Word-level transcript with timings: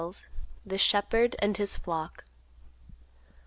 THE 0.65 0.79
SHEPHERD 0.79 1.35
AND 1.37 1.57
HIS 1.57 1.77
FLOCK. 1.77 2.25